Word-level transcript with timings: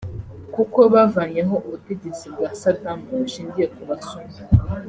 kuko 0.53 0.79
bavanyeho 0.93 1.55
ubutegetsi 1.65 2.23
bwa 2.33 2.49
Sadam 2.61 2.99
bushingiye 3.19 3.65
ku 3.73 3.81
ba 3.87 3.95
suni 4.07 4.39